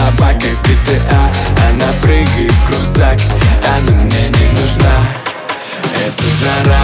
собакой 0.00 0.52
в 0.52 0.62
ПТА, 0.62 1.22
Она 1.68 1.90
а 1.90 2.02
прыгает 2.02 2.50
в 2.50 2.66
крузак, 2.66 3.18
она 3.76 3.92
мне 4.02 4.28
не 4.28 4.60
нужна. 4.60 4.96
Это 5.94 6.24
жара. 6.40 6.79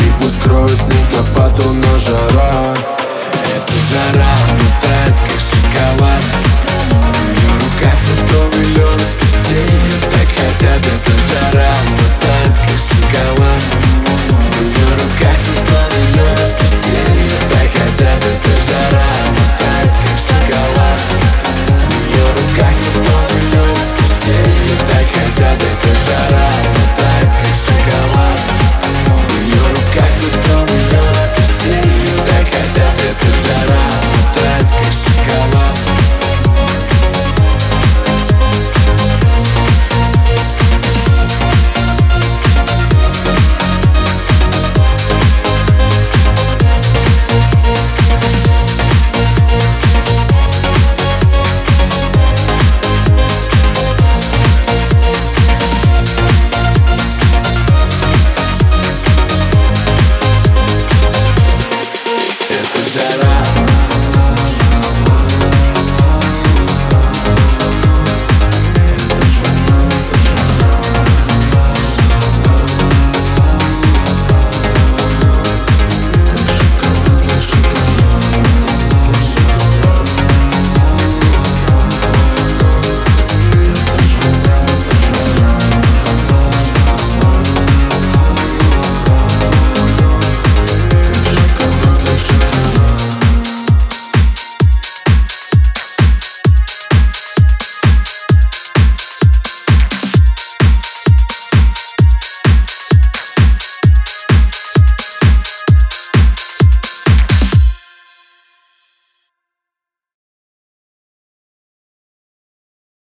И 0.00 0.22
пусть 0.22 0.40
кроет 0.40 0.70
снегопад, 0.70 1.58
а 1.58 1.72
но 1.72 1.98
жара 1.98 2.76
Это 3.56 3.72
жара, 3.90 4.34
метает 4.54 5.33